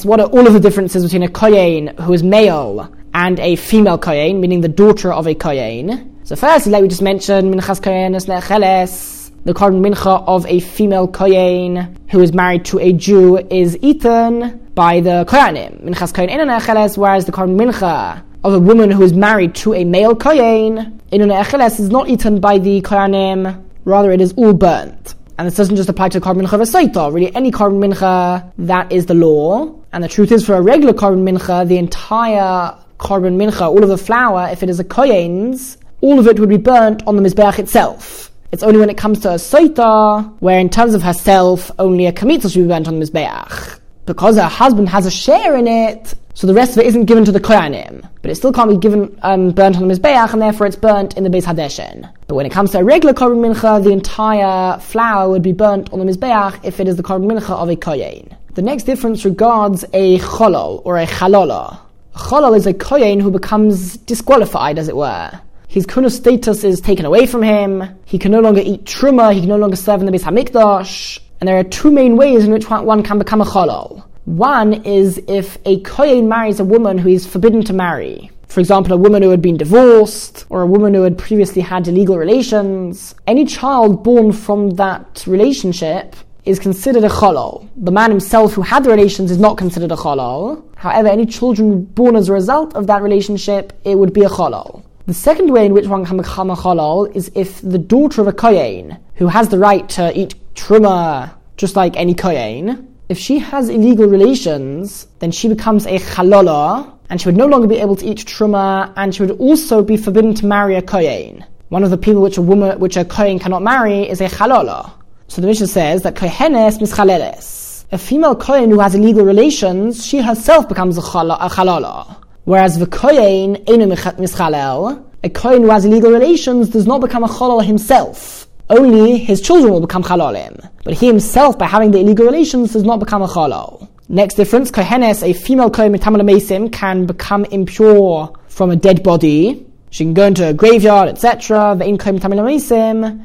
what 0.04 0.20
are 0.22 0.28
all 0.28 0.48
of 0.48 0.54
the 0.54 0.60
differences 0.60 1.04
between 1.04 1.24
a 1.24 1.30
kohen 1.30 1.88
who 1.98 2.14
is 2.14 2.24
male 2.24 2.90
and 3.14 3.40
a 3.42 3.58
female 3.58 3.98
kohen, 3.98 4.40
meaning 4.40 4.62
the 4.62 4.70
daughter 4.70 5.12
of 5.12 5.28
a 5.28 5.36
kohen? 5.36 6.18
So 6.24 6.38
first, 6.38 6.68
like 6.68 6.82
we 6.82 6.88
just 6.88 7.02
mentioned, 7.02 7.54
minchas 7.54 7.82
kohenes 7.82 8.28
ne'cheles, 8.28 9.23
the 9.46 9.54
korban 9.54 9.86
mincha 9.86 10.24
of 10.26 10.46
a 10.46 10.60
female 10.62 11.08
kohen 11.08 11.98
who 12.10 12.22
is 12.22 12.34
married 12.34 12.64
to 12.66 12.80
a 12.80 12.94
Jew 12.94 13.38
is 13.38 13.78
eaten 13.82 14.60
by 14.74 15.02
the 15.02 15.26
kohanim. 15.28 15.84
Minchas 15.84 16.14
kohen 16.14 16.30
echeles, 16.30 16.98
whereas 16.98 17.26
the 17.26 17.34
korban 17.34 17.60
mincha 17.60 18.24
of 18.46 18.54
a 18.54 18.60
woman 18.60 18.90
who 18.90 19.02
is 19.04 19.14
married 19.14 19.54
to 19.56 19.74
a 19.74 19.84
male 19.84 20.16
kohen 20.16 21.02
inun 21.12 21.44
echeles 21.44 21.80
is 21.80 21.90
not 21.90 22.08
eaten 22.08 22.40
by 22.40 22.58
the 22.58 22.82
kohanim. 22.82 23.62
Rather, 23.84 24.12
it 24.12 24.22
is 24.22 24.34
all 24.38 24.54
burnt. 24.54 25.16
And 25.38 25.48
this 25.48 25.56
doesn't 25.56 25.76
just 25.76 25.90
apply 25.90 26.10
to 26.10 26.22
korban 26.22 26.48
mincha 26.48 26.58
v'saita. 26.58 27.14
Really, 27.14 27.36
any 27.36 27.52
korban 27.52 27.84
mincha, 27.84 28.50
that 28.60 28.92
is 28.94 29.08
the 29.08 29.14
law. 29.14 29.76
And 29.92 30.02
the 30.02 30.08
truth 30.08 30.32
is, 30.32 30.46
for 30.46 30.56
a 30.56 30.62
regular 30.62 30.94
korban 30.94 31.30
mincha, 31.30 31.68
the 31.68 31.78
entire 31.78 32.78
korban 32.98 33.36
mincha, 33.36 33.68
all 33.68 33.84
of 33.84 33.90
the 33.90 33.98
flour, 33.98 34.48
if 34.54 34.64
it 34.64 34.70
is 34.70 34.80
a 34.80 34.86
kohen's, 34.86 35.78
all 36.00 36.18
of 36.18 36.28
it 36.28 36.40
would 36.40 36.50
be 36.50 36.58
burnt 36.58 37.04
on 37.06 37.18
the 37.18 37.22
mizbeach 37.22 37.60
itself. 37.60 38.30
It's 38.54 38.62
only 38.62 38.80
when 38.80 38.92
it 38.92 38.98
comes 38.98 39.20
to 39.22 39.32
a 39.32 39.38
soita, 39.38 40.32
where 40.40 40.60
in 40.60 40.70
terms 40.70 40.94
of 40.94 41.02
herself, 41.02 41.72
only 41.80 42.06
a 42.06 42.14
kamitza 42.14 42.54
should 42.54 42.62
be 42.62 42.68
burnt 42.68 42.88
on 42.88 43.00
the 43.00 43.04
Mizbeach. 43.04 43.80
Because 44.06 44.36
her 44.36 44.44
husband 44.44 44.90
has 44.90 45.08
a 45.08 45.12
share 45.12 45.56
in 45.56 45.66
it, 45.66 46.14
so 46.36 46.46
the 46.46 46.54
rest 46.54 46.74
of 46.74 46.84
it 46.84 46.86
isn't 46.86 47.06
given 47.06 47.26
to 47.26 47.32
the 47.32 47.40
Kohanim. 47.40 48.08
But 48.22 48.30
it 48.30 48.36
still 48.36 48.54
can't 48.54 48.70
be 48.70 48.78
given, 48.78 49.18
um, 49.24 49.50
burnt 49.50 49.78
on 49.78 49.88
the 49.88 49.96
Mizbeach, 49.96 50.34
and 50.34 50.40
therefore 50.40 50.68
it's 50.68 50.76
burnt 50.76 51.18
in 51.18 51.24
the 51.24 51.32
Beis 51.32 51.46
Hadeshen. 51.46 52.08
But 52.28 52.36
when 52.36 52.46
it 52.46 52.52
comes 52.52 52.70
to 52.74 52.78
a 52.78 52.84
regular 52.84 53.16
Korban 53.16 53.42
Mincha, 53.44 53.84
the 53.84 53.90
entire 53.90 54.78
flour 54.78 55.32
would 55.32 55.42
be 55.42 55.52
burnt 55.52 55.92
on 55.92 55.98
the 55.98 56.06
Mizbeach 56.06 56.60
if 56.64 56.80
it 56.80 56.88
is 56.88 56.96
the 56.96 57.02
Korban 57.02 57.32
Mincha 57.32 57.56
of 57.56 57.70
a 57.72 57.76
Kohen. 57.76 58.36
The 58.54 58.62
next 58.62 58.84
difference 58.84 59.26
regards 59.26 59.84
a 59.94 60.20
Cholol, 60.20 60.84
or 60.86 61.00
a 61.00 61.08
Chalola. 61.08 61.80
A 62.14 62.20
Cholol 62.20 62.56
is 62.56 62.68
a 62.68 62.74
Kohen 62.76 63.20
who 63.20 63.32
becomes 63.32 63.98
disqualified, 63.98 64.78
as 64.78 64.90
it 64.90 64.96
were. 64.96 65.32
His 65.74 65.88
kuna 65.88 66.12
status 66.12 66.64
is 66.64 66.80
taken 66.80 67.04
away 67.04 67.26
from 67.26 67.42
him. 67.42 67.84
He 68.06 68.20
can 68.20 68.32
no 68.32 68.42
longer 68.42 68.62
eat 68.64 68.84
truma. 68.86 69.34
He 69.34 69.40
can 69.40 69.50
no 69.50 69.58
longer 69.58 69.76
serve 69.76 70.02
in 70.02 70.06
the 70.06 70.12
Beis 70.12 70.22
Hamikdash. 70.22 71.18
And 71.40 71.48
there 71.48 71.58
are 71.58 71.64
two 71.64 71.90
main 71.90 72.16
ways 72.16 72.46
in 72.46 72.52
which 72.52 72.70
one 72.70 73.02
can 73.02 73.18
become 73.18 73.42
a 73.42 73.44
cholol. 73.44 74.04
One 74.26 74.86
is 74.86 75.20
if 75.28 75.58
a 75.66 75.80
kohen 75.80 76.30
marries 76.30 76.60
a 76.60 76.64
woman 76.64 77.00
who 77.00 77.10
is 77.10 77.26
forbidden 77.26 77.64
to 77.64 77.74
marry. 77.74 78.30
For 78.50 78.60
example, 78.60 78.94
a 78.94 78.98
woman 78.98 79.24
who 79.24 79.32
had 79.32 79.42
been 79.42 79.58
divorced, 79.58 80.46
or 80.50 80.62
a 80.62 80.68
woman 80.68 80.94
who 80.94 81.02
had 81.02 81.18
previously 81.18 81.64
had 81.64 81.88
illegal 81.88 82.20
relations. 82.20 83.16
Any 83.26 83.44
child 83.46 84.04
born 84.04 84.32
from 84.32 84.76
that 84.76 85.24
relationship 85.26 86.16
is 86.46 86.60
considered 86.60 87.04
a 87.04 87.10
cholol. 87.10 87.68
The 87.78 87.92
man 87.92 88.12
himself 88.12 88.54
who 88.54 88.62
had 88.62 88.84
the 88.84 88.92
relations 88.92 89.32
is 89.32 89.40
not 89.40 89.58
considered 89.58 89.92
a 89.92 89.96
cholol. 89.96 90.64
However, 90.76 91.08
any 91.08 91.26
children 91.26 91.84
born 91.84 92.16
as 92.16 92.30
a 92.30 92.34
result 92.34 92.76
of 92.76 92.86
that 92.86 93.02
relationship, 93.02 93.74
it 93.84 93.98
would 93.98 94.14
be 94.14 94.22
a 94.22 94.30
cholol. 94.30 94.84
The 95.06 95.14
second 95.14 95.52
way 95.52 95.66
in 95.66 95.74
which 95.74 95.88
one 95.88 96.06
can 96.06 96.16
become 96.16 96.50
a 96.50 96.56
halal 96.56 97.14
is 97.14 97.30
if 97.36 97.62
the 97.62 97.78
daughter 97.78 98.22
of 98.22 98.28
a 98.28 98.32
kohen, 98.32 98.98
who 99.16 99.28
has 99.28 99.50
the 99.50 99.60
right 99.60 99.88
to 99.90 100.18
eat 100.18 100.34
truma 100.56 101.30
just 101.58 101.76
like 101.76 101.98
any 101.98 102.14
kohen, 102.14 102.96
if 103.10 103.18
she 103.18 103.38
has 103.40 103.68
illegal 103.68 104.08
relations, 104.08 105.08
then 105.20 105.30
she 105.30 105.50
becomes 105.50 105.86
a 105.86 106.00
halala, 106.00 106.90
and 107.10 107.20
she 107.20 107.28
would 107.28 107.36
no 107.36 107.48
longer 107.48 107.68
be 107.68 107.80
able 107.80 107.98
to 107.98 108.06
eat 108.06 108.20
truma, 108.20 108.94
and 108.96 109.14
she 109.14 109.24
would 109.24 109.38
also 109.40 109.84
be 109.84 109.98
forbidden 109.98 110.34
to 110.36 110.46
marry 110.46 110.76
a 110.76 110.82
kohen. 110.82 111.44
One 111.68 111.84
of 111.84 111.90
the 111.90 111.98
people 111.98 112.22
which 112.22 112.38
a 112.38 112.42
woman, 112.42 112.80
which 112.80 112.96
a 112.96 113.04
kohen 113.04 113.40
cannot 113.40 113.62
marry, 113.62 114.10
is 114.10 114.22
a 114.22 114.30
halala. 114.30 114.90
So 115.28 115.42
the 115.42 115.48
Mishnah 115.48 115.68
says 115.68 116.04
that 116.04 116.16
kohenes 116.16 116.80
mischaleles. 116.80 117.84
A 117.92 117.98
female 117.98 118.38
kohen 118.38 118.72
who 118.72 118.80
has 118.80 118.96
illegal 118.96 119.26
relations, 119.26 120.06
she 120.06 120.22
herself 120.22 120.70
becomes 120.70 120.98
a, 120.98 121.02
halala. 121.02 122.23
Whereas 122.46 122.78
the 122.78 122.88
kohen 122.88 123.56
enu 123.70 123.88
mischalel, 123.88 125.06
a 125.24 125.30
kohen 125.30 125.64
who 125.64 125.70
has 125.70 125.86
illegal 125.86 126.12
relations 126.12 126.70
does 126.70 126.86
not 126.86 127.00
become 127.00 127.24
a 127.24 127.28
chalal 127.28 127.64
himself. 127.64 128.48
Only 128.70 129.18
his 129.18 129.40
children 129.40 129.72
will 129.72 129.80
become 129.80 130.04
chalalim. 130.04 130.70
But 130.84 130.96
he 130.96 131.08
himself, 131.08 131.58
by 131.58 131.68
having 131.68 131.92
the 131.92 132.00
illegal 132.00 132.26
relations, 132.26 132.74
does 132.74 132.84
not 132.84 133.00
become 133.00 133.22
a 133.22 133.28
chalal. 133.28 133.88
Next 134.10 134.36
difference, 134.36 134.72
kohenes, 134.72 135.24
a 135.24 135.34
female 135.34 135.70
kohen 135.70 135.94
mesim, 135.94 136.72
can 136.72 137.06
become 137.06 137.46
impure 137.46 138.34
from 138.50 138.72
a 138.72 138.76
dead 138.76 139.04
body. 139.04 139.66
She 139.92 140.04
can 140.04 140.14
go 140.14 140.26
into 140.26 140.46
a 140.48 140.54
graveyard, 140.54 141.08
etc. 141.08 141.76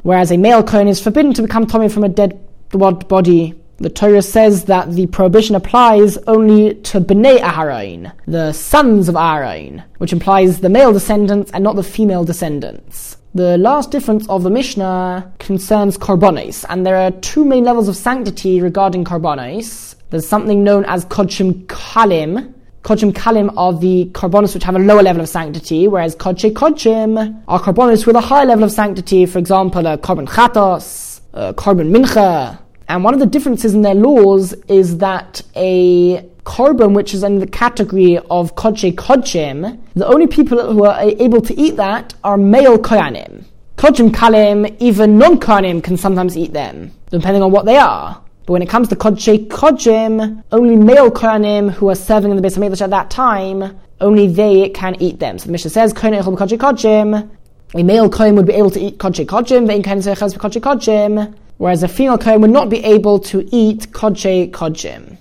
Whereas 0.03 0.31
a 0.31 0.37
male 0.37 0.63
kohen 0.63 0.87
is 0.87 1.01
forbidden 1.01 1.33
to 1.33 1.41
become 1.41 1.67
tommy 1.67 1.89
from 1.89 2.05
a 2.05 2.09
dead 2.09 2.39
body. 2.69 3.55
The 3.81 3.89
Torah 3.89 4.21
says 4.21 4.65
that 4.65 4.91
the 4.91 5.07
prohibition 5.07 5.55
applies 5.55 6.17
only 6.27 6.75
to 6.75 6.99
Bnei 6.99 7.39
Aharon, 7.39 8.11
the 8.27 8.51
sons 8.51 9.07
of 9.07 9.15
Aaron, 9.15 9.83
which 9.99 10.11
implies 10.11 10.59
the 10.59 10.67
male 10.67 10.91
descendants 10.91 11.49
and 11.53 11.63
not 11.63 11.77
the 11.77 11.83
female 11.83 12.25
descendants. 12.25 13.15
The 13.33 13.57
last 13.57 13.89
difference 13.89 14.27
of 14.27 14.43
the 14.43 14.49
Mishnah 14.49 15.31
concerns 15.39 15.97
korbanos, 15.97 16.65
and 16.67 16.85
there 16.85 16.97
are 16.97 17.11
two 17.11 17.45
main 17.45 17.63
levels 17.63 17.87
of 17.87 17.95
sanctity 17.95 18.59
regarding 18.59 19.05
korbanos. 19.05 19.95
There's 20.09 20.27
something 20.27 20.61
known 20.61 20.83
as 20.83 21.05
kodshim 21.05 21.65
kalim. 21.67 22.53
Kodshim 22.83 23.13
kalim 23.13 23.53
are 23.55 23.71
the 23.71 24.09
korbanos 24.11 24.55
which 24.55 24.63
have 24.65 24.75
a 24.75 24.79
lower 24.79 25.03
level 25.03 25.21
of 25.21 25.29
sanctity, 25.29 25.87
whereas 25.87 26.17
kodshe 26.17 26.51
kodshim 26.51 27.43
are 27.47 27.59
korbanos 27.61 28.05
with 28.05 28.17
a 28.17 28.21
high 28.21 28.43
level 28.43 28.65
of 28.65 28.73
sanctity. 28.73 29.25
For 29.25 29.39
example, 29.39 29.87
a 29.87 29.97
korban 29.97 30.27
chatos, 30.27 31.21
a 31.31 31.53
korban 31.53 31.95
mincha, 31.95 32.59
and 32.89 33.03
one 33.03 33.13
of 33.13 33.19
the 33.19 33.27
differences 33.27 33.75
in 33.75 33.83
their 33.83 33.93
laws 33.93 34.53
is 34.67 34.97
that 34.97 35.43
a 35.55 36.23
korban, 36.43 36.95
which 36.95 37.13
is 37.13 37.23
in 37.23 37.37
the 37.37 37.45
category 37.45 38.17
of 38.17 38.55
kodshim, 38.55 39.79
the 39.93 40.07
only 40.07 40.25
people 40.25 40.73
who 40.73 40.83
are 40.85 40.99
able 40.99 41.39
to 41.39 41.53
eat 41.57 41.75
that 41.77 42.15
are 42.23 42.35
male 42.35 42.79
koyanim. 42.79 43.45
Kodshim 43.77 44.09
kalim, 44.09 44.75
even 44.79 45.19
non-koyanim 45.19 45.83
can 45.83 45.97
sometimes 45.97 46.35
eat 46.35 46.51
them, 46.51 46.91
depending 47.11 47.43
on 47.43 47.51
what 47.51 47.65
they 47.65 47.77
are. 47.77 48.19
But 48.47 48.53
when 48.53 48.63
it 48.63 48.69
comes 48.69 48.87
to 48.87 48.95
kodshim, 48.95 50.43
only 50.51 50.75
male 50.75 51.11
koyanim 51.11 51.69
who 51.69 51.89
are 51.89 51.95
serving 51.95 52.31
in 52.31 52.37
the 52.37 52.41
base 52.41 52.57
of 52.57 52.63
at 52.81 52.89
that 52.89 53.11
time, 53.11 53.79
only 54.01 54.27
they 54.27 54.69
can 54.69 54.99
eat 54.99 55.19
them. 55.19 55.37
So 55.37 55.45
the 55.45 55.51
Mishnah 55.51 55.69
says, 55.69 55.93
kodshe 55.93 56.57
kodshim, 56.57 57.29
a 57.75 57.83
male 57.83 58.09
kohen 58.09 58.35
would 58.35 58.47
be 58.47 58.53
able 58.53 58.71
to 58.71 58.79
eat 58.79 58.97
kodshe 58.97 59.27
kodshim, 59.27 59.67
ve'in 59.67 59.83
kohen 59.83 59.99
kodshim, 59.99 61.35
whereas 61.59 61.83
a 61.83 61.87
female 61.87 62.17
kohen 62.17 62.41
would 62.41 62.49
not 62.49 62.69
be 62.69 62.83
able 62.83 63.19
to 63.19 63.47
eat 63.55 63.91
kodshe 63.91 64.49
kodshim. 64.51 65.17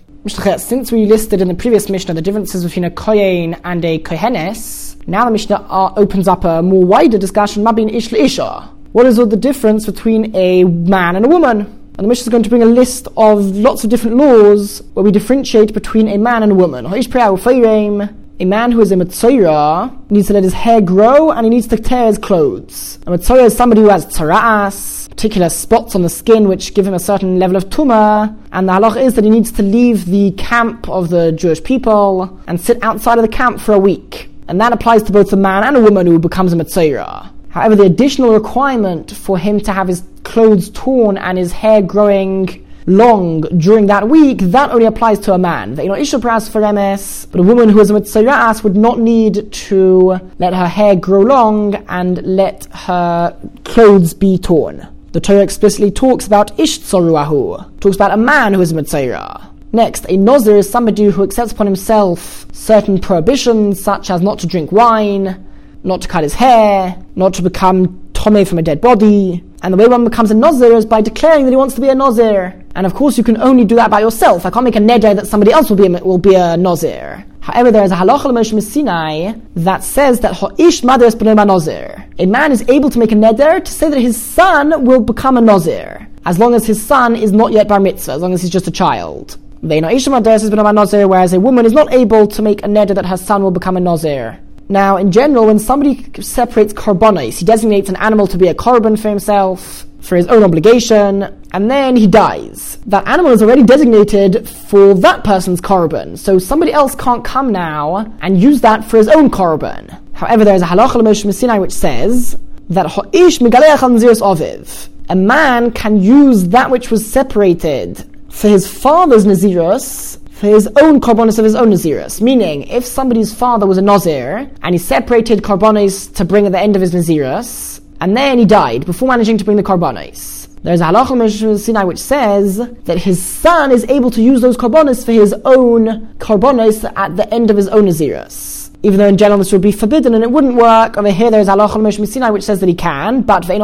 Since 0.60 0.92
we 0.92 1.04
listed 1.04 1.40
in 1.40 1.48
the 1.48 1.54
previous 1.54 1.88
Mishnah 1.88 2.14
the 2.14 2.22
differences 2.22 2.64
between 2.64 2.84
a 2.84 2.90
kohen 2.90 3.56
and 3.64 3.84
a 3.84 3.98
kohenes, 3.98 4.96
now 5.08 5.24
the 5.24 5.32
Mishnah 5.32 5.66
uh, 5.68 5.92
opens 5.96 6.28
up 6.28 6.44
a 6.44 6.62
more 6.62 6.84
wider 6.84 7.18
discussion. 7.18 7.64
What 7.64 9.06
is 9.06 9.16
the 9.16 9.36
difference 9.38 9.86
between 9.86 10.36
a 10.36 10.64
man 10.64 11.16
and 11.16 11.24
a 11.24 11.28
woman? 11.28 11.60
And 11.60 12.04
the 12.04 12.08
Mishnah 12.08 12.22
is 12.22 12.28
going 12.28 12.44
to 12.44 12.50
bring 12.50 12.62
a 12.62 12.66
list 12.66 13.08
of 13.16 13.56
lots 13.56 13.82
of 13.82 13.90
different 13.90 14.16
laws 14.16 14.80
where 14.94 15.02
we 15.02 15.10
differentiate 15.10 15.74
between 15.74 16.06
a 16.06 16.18
man 16.18 16.44
and 16.44 16.52
a 16.52 16.54
woman. 16.54 16.86
A 16.86 18.44
man 18.44 18.70
who 18.70 18.80
is 18.80 18.92
a 18.92 18.94
Mitzayra 18.94 20.10
needs 20.10 20.28
to 20.28 20.34
let 20.34 20.44
his 20.44 20.52
hair 20.52 20.80
grow 20.80 21.32
and 21.32 21.44
he 21.44 21.50
needs 21.50 21.66
to 21.66 21.76
tear 21.76 22.06
his 22.06 22.18
clothes. 22.18 23.00
A 23.06 23.10
Mitzayra 23.10 23.46
is 23.46 23.56
somebody 23.56 23.80
who 23.80 23.88
has 23.88 24.06
tzara'as, 24.06 25.07
particular 25.18 25.48
spots 25.48 25.96
on 25.96 26.02
the 26.02 26.08
skin 26.08 26.46
which 26.46 26.74
give 26.74 26.86
him 26.86 26.94
a 26.94 26.98
certain 27.00 27.40
level 27.40 27.56
of 27.56 27.64
tumah, 27.70 28.32
and 28.52 28.68
the 28.68 28.72
halach 28.72 28.96
is 28.96 29.14
that 29.14 29.24
he 29.24 29.30
needs 29.30 29.50
to 29.50 29.64
leave 29.64 30.04
the 30.06 30.30
camp 30.38 30.88
of 30.88 31.08
the 31.08 31.32
Jewish 31.32 31.60
people 31.64 32.40
and 32.46 32.60
sit 32.60 32.80
outside 32.84 33.18
of 33.18 33.22
the 33.22 33.28
camp 33.28 33.60
for 33.60 33.72
a 33.72 33.80
week. 33.80 34.30
And 34.46 34.60
that 34.60 34.72
applies 34.72 35.02
to 35.02 35.12
both 35.12 35.32
a 35.32 35.36
man 35.36 35.64
and 35.64 35.76
a 35.76 35.80
woman 35.80 36.06
who 36.06 36.20
becomes 36.20 36.52
a 36.52 36.56
Mitzayra. 36.56 37.30
However, 37.48 37.74
the 37.74 37.82
additional 37.82 38.32
requirement 38.32 39.10
for 39.10 39.36
him 39.36 39.58
to 39.62 39.72
have 39.72 39.88
his 39.88 40.04
clothes 40.22 40.70
torn 40.70 41.18
and 41.18 41.36
his 41.36 41.50
hair 41.50 41.82
growing 41.82 42.64
long 42.86 43.40
during 43.58 43.86
that 43.86 44.08
week, 44.08 44.38
that 44.38 44.70
only 44.70 44.86
applies 44.86 45.18
to 45.18 45.34
a 45.34 45.38
man. 45.38 45.74
That, 45.74 45.82
you 45.82 45.88
know, 45.88 45.96
Ishapras 45.96 46.48
for 46.48 46.60
MS, 46.72 47.26
But 47.32 47.40
a 47.40 47.42
woman 47.42 47.68
who 47.68 47.80
is 47.80 47.90
a 47.90 47.94
mitzayas 47.94 48.62
would 48.62 48.76
not 48.76 49.00
need 49.00 49.50
to 49.50 50.20
let 50.38 50.54
her 50.54 50.68
hair 50.68 50.94
grow 50.94 51.22
long 51.22 51.74
and 51.88 52.22
let 52.24 52.68
her 52.72 53.36
clothes 53.64 54.14
be 54.14 54.38
torn. 54.38 54.86
The 55.12 55.20
Torah 55.20 55.42
explicitly 55.42 55.90
talks 55.90 56.26
about 56.26 56.58
ish 56.60 56.80
tzoruahu, 56.80 57.80
talks 57.80 57.96
about 57.96 58.10
a 58.10 58.16
man 58.18 58.52
who 58.52 58.60
is 58.60 58.72
a 58.72 58.74
mitzayah. 58.74 59.48
Next, 59.72 60.04
a 60.04 60.18
nozir 60.18 60.58
is 60.58 60.68
somebody 60.68 61.04
who 61.04 61.22
accepts 61.22 61.52
upon 61.52 61.66
himself 61.66 62.46
certain 62.52 62.98
prohibitions, 62.98 63.82
such 63.82 64.10
as 64.10 64.20
not 64.20 64.38
to 64.40 64.46
drink 64.46 64.70
wine, 64.70 65.46
not 65.82 66.02
to 66.02 66.08
cut 66.08 66.24
his 66.24 66.34
hair, 66.34 67.02
not 67.16 67.32
to 67.34 67.42
become 67.42 68.10
tome 68.12 68.44
from 68.44 68.58
a 68.58 68.62
dead 68.62 68.82
body. 68.82 69.42
And 69.62 69.72
the 69.72 69.78
way 69.78 69.86
one 69.86 70.04
becomes 70.04 70.30
a 70.30 70.34
nozir 70.34 70.76
is 70.76 70.84
by 70.84 71.00
declaring 71.00 71.44
that 71.44 71.50
he 71.50 71.56
wants 71.56 71.74
to 71.76 71.80
be 71.80 71.88
a 71.88 71.94
nozir. 71.94 72.62
And 72.74 72.86
of 72.86 72.94
course, 72.94 73.16
you 73.16 73.24
can 73.24 73.38
only 73.38 73.64
do 73.64 73.76
that 73.76 73.90
by 73.90 74.00
yourself. 74.00 74.44
I 74.44 74.50
can't 74.50 74.64
make 74.64 74.76
a 74.76 74.80
neder 74.80 75.16
that 75.16 75.26
somebody 75.26 75.52
else 75.52 75.70
will 75.70 75.76
be 75.76 75.86
a, 75.86 76.04
will 76.04 76.18
be 76.18 76.34
a 76.34 76.56
nozir. 76.56 77.24
However, 77.40 77.70
there 77.70 77.84
is 77.84 77.92
a 77.92 77.96
halacha 77.96 78.26
l'Moshe 78.26 78.62
Sinai 78.62 79.34
that 79.56 79.82
says 79.84 80.20
that 80.20 80.34
ha'ish 80.34 80.82
madres 80.82 81.14
nozir. 81.14 82.04
A 82.18 82.26
man 82.26 82.52
is 82.52 82.68
able 82.68 82.90
to 82.90 82.98
make 82.98 83.12
a 83.12 83.14
neder 83.14 83.64
to 83.64 83.70
say 83.70 83.88
that 83.88 83.98
his 83.98 84.20
son 84.20 84.84
will 84.84 85.00
become 85.00 85.36
a 85.36 85.40
nozir, 85.40 86.06
as 86.26 86.38
long 86.38 86.54
as 86.54 86.66
his 86.66 86.84
son 86.84 87.16
is 87.16 87.32
not 87.32 87.52
yet 87.52 87.68
bar 87.68 87.80
mitzvah, 87.80 88.12
as 88.12 88.20
long 88.20 88.32
as 88.32 88.42
he's 88.42 88.50
just 88.50 88.66
a 88.66 88.70
child. 88.70 89.38
Whereas 89.60 91.32
a 91.32 91.40
woman 91.40 91.66
is 91.66 91.72
not 91.72 91.92
able 91.92 92.26
to 92.28 92.42
make 92.42 92.62
a 92.62 92.68
neder 92.68 92.94
that 92.94 93.06
her 93.06 93.16
son 93.16 93.42
will 93.42 93.50
become 93.50 93.76
a 93.76 93.80
nozir. 93.80 94.38
Now, 94.68 94.98
in 94.98 95.10
general, 95.10 95.46
when 95.46 95.58
somebody 95.58 96.04
separates 96.20 96.74
korbanos, 96.74 97.38
he 97.38 97.44
designates 97.44 97.88
an 97.88 97.96
animal 97.96 98.26
to 98.26 98.36
be 98.36 98.48
a 98.48 98.54
korban 98.54 99.00
for 99.00 99.08
himself, 99.08 99.86
for 100.00 100.16
his 100.16 100.26
own 100.26 100.44
obligation, 100.44 101.37
and 101.52 101.70
then 101.70 101.96
he 101.96 102.06
dies. 102.06 102.78
That 102.86 103.06
animal 103.08 103.32
is 103.32 103.42
already 103.42 103.62
designated 103.62 104.48
for 104.48 104.94
that 104.94 105.24
person's 105.24 105.60
korban, 105.60 106.18
so 106.18 106.38
somebody 106.38 106.72
else 106.72 106.94
can't 106.94 107.24
come 107.24 107.52
now 107.52 108.12
and 108.20 108.40
use 108.40 108.60
that 108.62 108.84
for 108.84 108.98
his 108.98 109.08
own 109.08 109.30
korban. 109.30 109.98
However, 110.12 110.44
there 110.44 110.54
is 110.54 110.62
a 110.62 110.66
halacha 110.66 110.96
l'Moshe 110.96 111.32
Sinai 111.32 111.58
which 111.58 111.72
says 111.72 112.36
that 112.70 112.86
megaleach 112.86 114.20
oviv. 114.20 114.88
A 115.10 115.16
man 115.16 115.72
can 115.72 116.02
use 116.02 116.48
that 116.48 116.70
which 116.70 116.90
was 116.90 117.10
separated 117.10 118.04
for 118.28 118.48
his 118.48 118.68
father's 118.68 119.24
nazirus 119.24 120.18
for 120.38 120.46
his 120.46 120.68
own 120.80 121.00
korbanos 121.00 121.38
of 121.38 121.44
his 121.44 121.56
own 121.56 121.70
Naziris. 121.70 122.20
Meaning, 122.20 122.62
if 122.68 122.84
somebody's 122.84 123.34
father 123.34 123.66
was 123.66 123.76
a 123.76 123.82
Nazir, 123.82 124.48
and 124.62 124.74
he 124.74 124.78
separated 124.78 125.42
korbanos 125.42 126.14
to 126.14 126.24
bring 126.24 126.46
at 126.46 126.52
the 126.52 126.60
end 126.60 126.76
of 126.76 126.82
his 126.82 126.94
Naziris, 126.94 127.80
and 128.00 128.16
then 128.16 128.38
he 128.38 128.44
died 128.44 128.86
before 128.86 129.08
managing 129.08 129.36
to 129.38 129.44
bring 129.44 129.56
the 129.56 129.64
korbanos. 129.64 130.47
There's 130.62 130.80
a 130.80 130.84
halacha 130.84 131.58
Sinai 131.58 131.84
which 131.84 131.98
says 131.98 132.58
that 132.84 132.98
his 132.98 133.22
son 133.22 133.70
is 133.70 133.84
able 133.84 134.10
to 134.10 134.22
use 134.22 134.40
those 134.40 134.56
korbanos 134.56 135.04
for 135.04 135.12
his 135.12 135.32
own 135.44 136.06
korbanos 136.18 136.90
at 136.96 137.16
the 137.16 137.32
end 137.32 137.50
of 137.50 137.56
his 137.56 137.68
own 137.68 137.86
Naziris 137.86 138.58
even 138.82 138.98
though 138.98 139.08
in 139.08 139.16
general 139.16 139.38
this 139.38 139.50
would 139.52 139.60
be 139.60 139.72
forbidden 139.72 140.14
and 140.14 140.22
it 140.22 140.30
wouldn't 140.30 140.54
work. 140.54 140.96
Over 140.96 141.10
here 141.10 141.30
there 141.30 141.40
is 141.40 141.48
Allah 141.48 141.68
Sinai 141.68 142.30
which 142.30 142.44
says 142.44 142.60
that 142.60 142.68
he 142.68 142.74
can, 142.74 143.22
but 143.22 143.48
a 143.48 143.58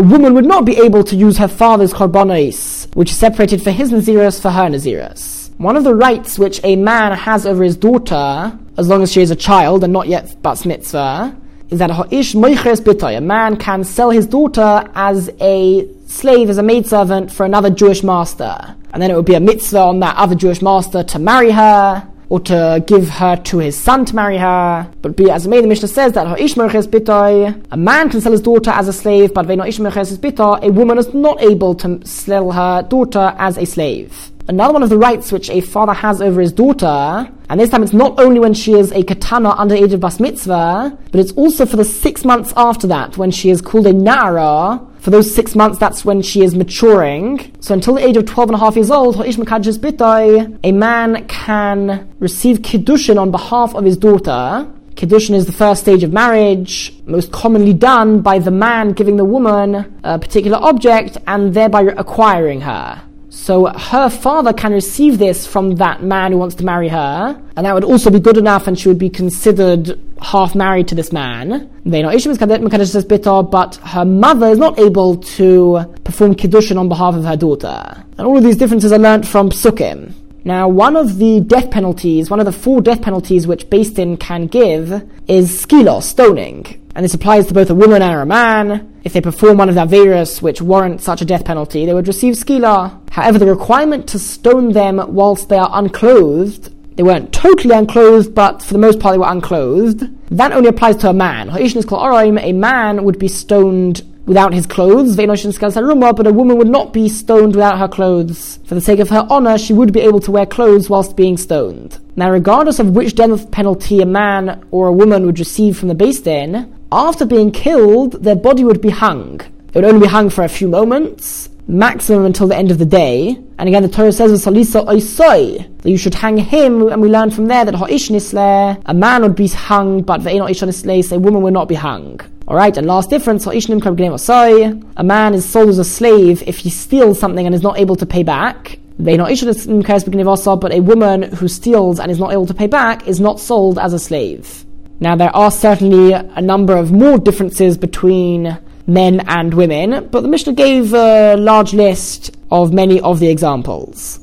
woman 0.00 0.34
would 0.34 0.46
not 0.46 0.64
be 0.64 0.76
able 0.78 1.04
to 1.04 1.16
use 1.16 1.36
her 1.38 1.48
father's 1.48 1.92
korbanos, 1.92 2.94
which 2.94 3.10
is 3.10 3.18
separated 3.18 3.62
for 3.62 3.70
his 3.70 3.92
Naziris 3.92 4.40
for 4.40 4.50
her 4.50 4.68
Naziris. 4.68 5.50
One 5.58 5.76
of 5.76 5.84
the 5.84 5.94
rights 5.94 6.38
which 6.38 6.60
a 6.64 6.74
man 6.76 7.12
has 7.12 7.46
over 7.46 7.62
his 7.62 7.76
daughter, 7.76 8.58
as 8.76 8.88
long 8.88 9.02
as 9.02 9.12
she 9.12 9.20
is 9.20 9.30
a 9.30 9.36
child 9.36 9.84
and 9.84 9.92
not 9.92 10.08
yet 10.08 10.42
bat 10.42 10.64
mitzvah, 10.64 11.36
is 11.74 11.80
that 11.80 13.16
a 13.16 13.20
man 13.20 13.56
can 13.56 13.84
sell 13.84 14.10
his 14.10 14.26
daughter 14.26 14.88
as 14.94 15.30
a 15.40 15.88
slave, 16.06 16.50
as 16.50 16.58
a 16.58 16.62
maidservant 16.62 17.32
for 17.32 17.44
another 17.44 17.70
Jewish 17.70 18.02
master. 18.02 18.74
And 18.92 19.02
then 19.02 19.10
it 19.10 19.16
would 19.16 19.26
be 19.26 19.34
a 19.34 19.40
mitzvah 19.40 19.80
on 19.80 20.00
that 20.00 20.16
other 20.16 20.34
Jewish 20.34 20.62
master 20.62 21.02
to 21.02 21.18
marry 21.18 21.50
her, 21.50 22.08
or 22.30 22.40
to 22.40 22.82
give 22.86 23.08
her 23.08 23.36
to 23.36 23.58
his 23.58 23.76
son 23.76 24.04
to 24.06 24.14
marry 24.14 24.38
her. 24.38 24.90
But 25.02 25.16
be 25.16 25.30
as 25.30 25.44
the 25.44 25.50
Mishnah 25.50 25.88
says 25.88 26.12
that 26.12 26.26
a 26.26 27.76
man 27.76 28.08
can 28.08 28.20
sell 28.20 28.32
his 28.32 28.40
daughter 28.40 28.70
as 28.70 28.88
a 28.88 28.92
slave, 28.92 29.34
but 29.34 29.50
a 29.50 30.70
woman 30.70 30.98
is 30.98 31.14
not 31.14 31.42
able 31.42 31.74
to 31.74 32.06
sell 32.06 32.50
her 32.52 32.82
daughter 32.82 33.34
as 33.38 33.58
a 33.58 33.66
slave. 33.66 34.30
Another 34.46 34.72
one 34.72 34.82
of 34.82 34.90
the 34.90 34.98
rights 34.98 35.32
which 35.32 35.48
a 35.48 35.60
father 35.60 35.94
has 35.94 36.20
over 36.20 36.40
his 36.40 36.52
daughter, 36.52 37.28
and 37.54 37.60
this 37.60 37.70
time 37.70 37.84
it's 37.84 37.92
not 37.92 38.18
only 38.18 38.40
when 38.40 38.52
she 38.52 38.72
is 38.72 38.90
a 38.90 39.04
katana 39.04 39.50
under 39.50 39.76
age 39.76 39.92
of 39.92 40.00
bas 40.00 40.18
mitzvah, 40.18 40.98
but 41.12 41.20
it's 41.20 41.30
also 41.34 41.64
for 41.64 41.76
the 41.76 41.84
six 41.84 42.24
months 42.24 42.52
after 42.56 42.88
that 42.88 43.16
when 43.16 43.30
she 43.30 43.48
is 43.48 43.62
called 43.62 43.86
a 43.86 43.92
nara, 43.92 44.84
for 44.98 45.10
those 45.10 45.32
six 45.32 45.54
months, 45.54 45.78
that's 45.78 46.04
when 46.04 46.20
she 46.20 46.42
is 46.42 46.56
maturing. 46.56 47.54
So 47.60 47.74
until 47.74 47.94
the 47.94 48.04
age 48.04 48.16
of 48.16 48.26
12 48.26 48.48
and 48.50 48.56
a 48.56 48.58
half 48.58 48.74
years 48.74 48.90
old, 48.90 49.14
a 49.20 50.72
man 50.72 51.28
can 51.28 52.14
receive 52.18 52.58
kiddushin 52.58 53.20
on 53.20 53.30
behalf 53.30 53.76
of 53.76 53.84
his 53.84 53.96
daughter. 53.98 54.68
Kiddushin 54.96 55.36
is 55.36 55.46
the 55.46 55.52
first 55.52 55.82
stage 55.82 56.02
of 56.02 56.12
marriage, 56.12 56.92
most 57.06 57.30
commonly 57.30 57.72
done 57.72 58.20
by 58.20 58.40
the 58.40 58.50
man 58.50 58.94
giving 58.94 59.16
the 59.16 59.24
woman 59.24 60.00
a 60.02 60.18
particular 60.18 60.58
object 60.60 61.18
and 61.28 61.54
thereby 61.54 61.82
acquiring 61.82 62.62
her. 62.62 63.00
So 63.44 63.66
her 63.66 64.08
father 64.08 64.54
can 64.54 64.72
receive 64.72 65.18
this 65.18 65.46
from 65.46 65.74
that 65.74 66.02
man 66.02 66.32
who 66.32 66.38
wants 66.38 66.54
to 66.54 66.64
marry 66.64 66.88
her, 66.88 67.38
and 67.56 67.66
that 67.66 67.74
would 67.74 67.84
also 67.84 68.08
be 68.08 68.18
good 68.18 68.38
enough, 68.38 68.66
and 68.66 68.78
she 68.78 68.88
would 68.88 68.98
be 68.98 69.10
considered 69.10 70.00
half 70.18 70.54
married 70.54 70.88
to 70.88 70.94
this 70.94 71.12
man. 71.12 71.70
They 71.84 72.00
not 72.00 72.14
Ishmael 72.14 72.38
Mekadesh 72.38 73.06
bitter, 73.06 73.42
but 73.42 73.76
her 73.84 74.06
mother 74.06 74.46
is 74.46 74.56
not 74.56 74.78
able 74.78 75.18
to 75.36 75.84
perform 76.04 76.36
kiddushin 76.36 76.78
on 76.78 76.88
behalf 76.88 77.16
of 77.16 77.24
her 77.26 77.36
daughter. 77.36 78.02
And 78.16 78.26
all 78.26 78.38
of 78.38 78.44
these 78.44 78.56
differences 78.56 78.92
are 78.92 78.98
learnt 78.98 79.28
from 79.28 79.50
psukim. 79.50 80.14
Now, 80.44 80.66
one 80.66 80.96
of 80.96 81.18
the 81.18 81.40
death 81.40 81.70
penalties, 81.70 82.30
one 82.30 82.40
of 82.40 82.46
the 82.46 82.52
four 82.52 82.80
death 82.80 83.02
penalties 83.02 83.46
which 83.46 83.68
Beis 83.68 83.94
Din 83.94 84.16
can 84.16 84.46
give 84.46 85.06
is 85.28 85.66
skilo, 85.66 86.02
stoning. 86.02 86.80
And 86.94 87.04
this 87.04 87.14
applies 87.14 87.46
to 87.48 87.54
both 87.54 87.70
a 87.70 87.74
woman 87.74 88.02
and 88.02 88.20
a 88.20 88.26
man. 88.26 89.00
If 89.04 89.12
they 89.12 89.20
perform 89.20 89.58
one 89.58 89.68
of 89.68 89.74
the 89.74 89.84
Averas 89.84 90.40
which 90.40 90.62
warrant 90.62 91.00
such 91.00 91.20
a 91.20 91.24
death 91.24 91.44
penalty, 91.44 91.86
they 91.86 91.94
would 91.94 92.06
receive 92.06 92.34
skila. 92.34 93.00
However, 93.10 93.38
the 93.38 93.46
requirement 93.46 94.08
to 94.08 94.18
stone 94.18 94.72
them 94.72 95.00
whilst 95.08 95.48
they 95.48 95.58
are 95.58 95.70
unclothed 95.72 96.70
they 96.96 97.02
weren't 97.02 97.32
totally 97.32 97.74
unclothed, 97.74 98.34
but 98.34 98.62
for 98.62 98.72
the 98.72 98.78
most 98.78 99.00
part 99.00 99.14
they 99.14 99.18
were 99.18 99.26
unclothed. 99.26 100.08
That 100.30 100.52
only 100.52 100.68
applies 100.68 100.96
to 100.98 101.10
a 101.10 101.12
man. 101.12 101.50
A 101.50 102.52
man 102.52 103.04
would 103.04 103.18
be 103.18 103.28
stoned 103.28 104.02
without 104.26 104.54
his 104.54 104.66
clothes, 104.66 105.16
but 105.16 106.26
a 106.26 106.32
woman 106.32 106.56
would 106.56 106.68
not 106.68 106.92
be 106.92 107.08
stoned 107.08 107.54
without 107.54 107.78
her 107.78 107.88
clothes. 107.88 108.60
For 108.64 108.74
the 108.74 108.80
sake 108.80 109.00
of 109.00 109.10
her 109.10 109.26
honor, 109.28 109.58
she 109.58 109.72
would 109.72 109.92
be 109.92 110.00
able 110.00 110.20
to 110.20 110.30
wear 110.30 110.46
clothes 110.46 110.88
whilst 110.88 111.16
being 111.16 111.36
stoned. 111.36 111.98
Now, 112.16 112.30
regardless 112.30 112.78
of 112.78 112.90
which 112.90 113.16
death 113.16 113.50
penalty 113.50 114.00
a 114.00 114.06
man 114.06 114.64
or 114.70 114.86
a 114.86 114.92
woman 114.92 115.26
would 115.26 115.40
receive 115.40 115.76
from 115.76 115.88
the 115.88 115.96
Beis 115.96 116.22
Din, 116.22 116.73
after 116.92 117.24
being 117.24 117.50
killed, 117.50 118.22
their 118.22 118.36
body 118.36 118.64
would 118.64 118.80
be 118.80 118.90
hung. 118.90 119.40
It 119.68 119.74
would 119.74 119.84
only 119.84 120.00
be 120.00 120.06
hung 120.06 120.30
for 120.30 120.44
a 120.44 120.48
few 120.48 120.68
moments, 120.68 121.48
maximum 121.66 122.24
until 122.26 122.46
the 122.46 122.56
end 122.56 122.70
of 122.70 122.78
the 122.78 122.86
day. 122.86 123.38
And 123.58 123.68
again, 123.68 123.82
the 123.82 123.88
Torah 123.88 124.12
says, 124.12 124.30
"Salisa 124.44 124.86
oisoi," 124.86 125.64
that 125.82 125.90
you 125.90 125.96
should 125.96 126.14
hang 126.14 126.36
him, 126.36 126.88
and 126.88 127.02
we 127.02 127.08
learn 127.08 127.30
from 127.30 127.46
there 127.46 127.64
that 127.64 127.74
ha'ish 127.74 128.10
nisle, 128.10 128.76
a 128.86 128.94
man 128.94 129.22
would 129.22 129.34
be 129.34 129.48
hung, 129.48 130.02
but 130.02 130.20
ve'ino 130.20 130.48
ish 130.48 130.60
nisle, 130.60 131.12
a 131.12 131.18
woman 131.18 131.42
would 131.42 131.54
not 131.54 131.68
be 131.68 131.74
hung. 131.74 132.20
Alright, 132.46 132.76
and 132.76 132.86
last 132.86 133.08
difference, 133.08 133.46
a 133.46 135.02
man 135.02 135.34
is 135.34 135.44
sold 135.44 135.68
as 135.70 135.78
a 135.78 135.84
slave 135.84 136.42
if 136.46 136.58
he 136.58 136.68
steals 136.68 137.18
something 137.18 137.46
and 137.46 137.54
is 137.54 137.62
not 137.62 137.78
able 137.78 137.96
to 137.96 138.04
pay 138.04 138.22
back. 138.22 138.78
But 138.98 139.18
a 139.18 140.80
woman 140.80 141.22
who 141.22 141.48
steals 141.48 141.98
and 141.98 142.10
is 142.12 142.18
not 142.20 142.32
able 142.32 142.46
to 142.46 142.54
pay 142.54 142.66
back 142.66 143.08
is 143.08 143.18
not 143.18 143.40
sold 143.40 143.78
as 143.78 143.92
a 143.94 143.98
slave. 143.98 144.63
Now, 145.00 145.16
there 145.16 145.34
are 145.34 145.50
certainly 145.50 146.12
a 146.12 146.40
number 146.40 146.76
of 146.76 146.92
more 146.92 147.18
differences 147.18 147.76
between 147.76 148.58
men 148.86 149.20
and 149.28 149.52
women, 149.52 150.08
but 150.10 150.20
the 150.20 150.28
Mishnah 150.28 150.52
gave 150.52 150.94
a 150.94 151.36
large 151.36 151.74
list 151.74 152.36
of 152.50 152.72
many 152.72 153.00
of 153.00 153.18
the 153.18 153.28
examples. 153.28 154.20